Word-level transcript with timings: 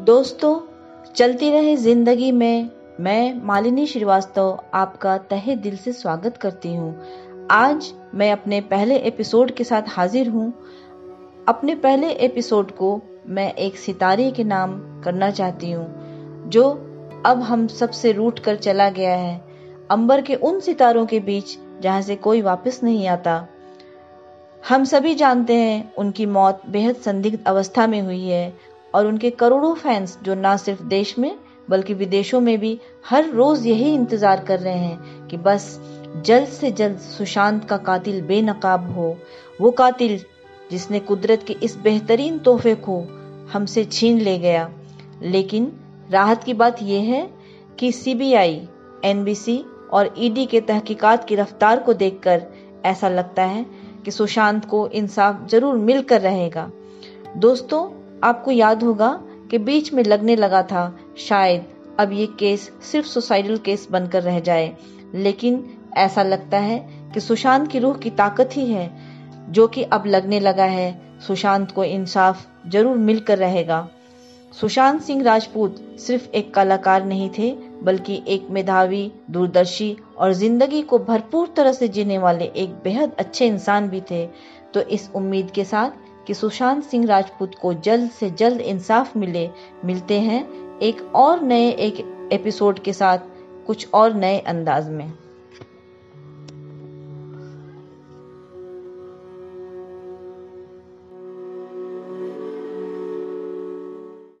दोस्तों, 0.00 0.60
चलती 1.16 1.50
रहे 1.50 1.74
ज़िंदगी 1.76 2.30
में 2.32 2.70
मैं 3.00 3.42
मालिनी 3.44 3.86
श्रीवास्तव 3.86 4.58
आपका 4.74 5.16
तहे 5.30 5.56
दिल 5.56 5.76
से 5.76 5.92
स्वागत 5.92 6.36
करती 6.36 6.74
हूँ। 6.74 6.94
आज 7.50 7.92
मैं 8.14 8.30
अपने 8.32 8.60
पहले 8.60 8.96
एपिसोड 8.98 9.50
के 9.50 9.64
साथ 9.64 9.82
हाजिर 9.88 10.28
हूँ। 10.28 10.52
अपने 11.48 11.74
पहले 11.74 12.10
एपिसोड 12.10 12.70
को 12.70 13.00
मैं 13.28 13.52
एक 13.54 13.76
सितारे 13.76 14.30
के 14.30 14.44
नाम 14.44 14.72
करना 15.04 15.30
चाहती 15.30 15.70
हूँ, 15.70 16.48
जो 16.48 16.70
अब 17.26 17.42
हम 17.42 17.66
सबसे 17.66 18.12
रूट 18.12 18.38
कर 18.38 18.56
चला 18.56 18.88
गया 18.90 19.14
है। 19.16 19.40
अंबर 19.90 20.22
के 20.22 20.34
उन 20.34 20.60
सितारों 20.60 21.06
के 21.06 21.20
बीच 21.20 21.56
जहाँ 21.82 22.00
से 22.02 22.16
कोई 22.16 22.42
वापस 22.42 22.80
नहीं 22.84 23.06
आता। 23.08 23.46
हम 24.62 24.84
सभी 24.84 25.14
जानते 25.14 25.54
हैं 25.54 25.92
उनकी 25.94 26.26
मौत 26.26 26.62
बेहद 26.68 26.96
संदिग्ध 26.96 27.44
अवस्था 27.46 27.86
में 27.86 28.00
हुई 28.02 28.24
है। 28.24 28.69
और 28.94 29.06
उनके 29.06 29.30
करोड़ों 29.30 29.74
फैंस 29.74 30.18
जो 30.22 30.34
ना 30.34 30.56
सिर्फ़ 30.56 30.82
देश 30.82 31.18
में, 31.18 31.36
बल्कि 31.68 31.94
विदेशों 31.94 32.40
में 32.40 32.58
भी 32.58 32.78
हर 33.08 33.30
रोज 33.30 33.66
यही 33.66 33.92
इंतज़ार 33.94 34.44
कर 34.44 34.58
रहे 34.58 34.78
हैं 34.78 35.26
कि 35.28 35.36
बस 35.36 35.78
जल्द 36.26 36.48
से 36.48 36.70
जल्द 36.70 36.98
सुशांत 36.98 37.64
का 37.64 37.76
कातिल 37.78 38.20
बेनकाब 38.22 38.90
हो। 38.92 39.16
वो 39.60 39.70
कातिल 39.70 40.18
जिसने 40.70 41.00
कुदरत 41.00 41.44
के 41.46 41.52
इस 41.62 41.76
बेहतरीन 41.76 42.38
तोहफे 42.38 42.74
को 42.88 43.00
हमसे 43.52 43.84
छीन 43.84 44.18
ले 44.18 44.38
गया। 44.38 44.68
लेकिन 45.22 45.72
राहत 46.10 46.44
की 46.44 46.54
बात 46.54 46.82
यह 46.82 47.12
है 47.14 47.28
कि 47.78 47.92
सीबीआई 47.92 48.60
एनबीसी 49.04 49.62
और 49.92 50.14
ईडी 50.18 50.46
के 50.46 50.60
तहकीकात 50.60 51.24
की 51.24 51.34
रफ्तार 51.34 51.78
को 51.78 51.94
देखकर 51.94 52.42
ऐसा 52.84 53.08
लगता 53.08 53.42
है 53.42 53.64
कि 54.04 54.10
सुशांत 54.10 54.64
को 54.64 54.86
इंसाफ 54.88 55.46
ज़रूर 55.50 55.76
मिलकर 55.78 56.20
रहेगा। 56.20 56.70
दोस्तों 57.36 57.82
आपको 58.24 58.50
याद 58.50 58.82
होगा 58.82 59.20
कि 59.50 59.58
बीच 59.58 59.92
में 59.92 60.02
लगने 60.04 60.36
लगा 60.36 60.62
था, 60.62 60.98
शायद 61.18 61.64
अब 62.00 62.12
ये 62.12 62.26
केस 62.26 62.70
सिर्फ़ 62.82 63.06
सुसाइडल 63.06 63.56
केस 63.56 63.88
बनकर 63.90 64.22
रह 64.22 64.40
जाए। 64.40 64.72
लेकिन 65.14 65.64
ऐसा 65.96 66.22
लगता 66.22 66.58
है 66.58 66.78
कि 67.14 67.20
सुशांत 67.20 67.68
की 67.68 67.78
रूह 67.78 67.94
की 67.94 68.10
ताकत 68.10 68.50
ही 68.52 68.66
है, 68.66 68.90
जो 69.48 69.66
कि 69.66 69.82
अब 69.82 70.06
लगने 70.06 70.40
लगा 70.40 70.64
है। 70.64 71.00
सुशांत 71.26 71.70
को 71.70 71.84
इंसाफ 71.84 72.46
ज़रूर 72.66 72.96
मिलकर 72.96 73.38
रहेगा। 73.38 73.88
सुशांत 74.60 75.00
सिंह 75.02 75.22
राजपूत 75.22 75.76
सिर्फ़ 75.98 76.28
एक 76.28 76.54
कलाकार 76.54 77.04
नहीं 77.04 77.30
थे, 77.38 77.50
बल्कि 77.82 78.22
एक 78.28 78.46
मेधावी, 78.50 79.12
दूरदर्शी 79.30 79.96
और 80.18 80.32
ज़िंदगी 80.32 80.82
को 80.82 80.98
भरपूर 80.98 81.52
तरह 81.56 81.72
से 81.72 81.88
जीने 81.88 82.18
वाले 82.18 82.44
एक 82.44 82.70
बेहद 82.84 83.12
अच्छे 83.18 83.46
इंसान 83.46 83.88
भी 83.88 84.00
थे। 84.00 84.26
तो 84.74 84.80
इस 84.80 85.10
उम्मीद 85.14 85.50
के 85.50 85.64
साथ 85.64 86.09
कि 86.30 86.34
सुशांत 86.34 86.84
सिंह 86.84 87.06
राजपूत 87.06 87.52
को 87.62 87.74
जल्द 87.74 88.10
से 88.10 88.30
जल्द 88.30 88.60
इंसाफ 88.60 89.16
मिले, 89.16 89.50
मिलते 89.84 90.20
हैं 90.20 90.78
एक 90.78 91.12
और 91.14 91.42
नए 91.42 91.70
एक 91.70 92.28
एपिसोड 92.32 92.78
के 92.78 92.92
साथ, 92.92 93.18
कुछ 93.66 93.88
और 93.94 94.14
नए 94.14 94.38
अंदाज 94.38 94.88
में। 94.88 95.12